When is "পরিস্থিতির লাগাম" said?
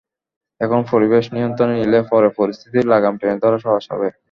2.39-3.13